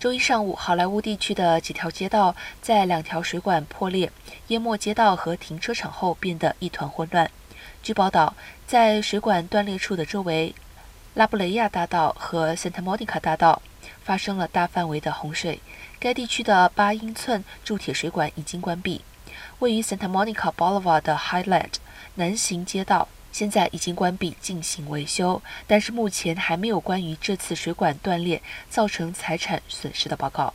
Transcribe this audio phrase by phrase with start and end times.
[0.00, 4.12] 周一上午，好莱坞地区的几条街道在两条水管破裂、
[4.46, 7.28] 淹没街道和停车场后变得一团混乱。
[7.82, 10.54] 据报道，在水管断裂处的周围，
[11.14, 13.60] 拉布雷亚大道和 Santa Monica 大道
[14.04, 15.60] 发生了大范围的洪水。
[15.98, 19.00] 该地区的八英寸铸铁水管已经关闭。
[19.58, 21.72] 位于 Santa Monica，Bolivar 的 Highland
[22.14, 23.08] 南行街道
[23.38, 30.52] 现在已经关闭进行维修，但是目前还没有关于这次水管断裂造成财产损失的报告。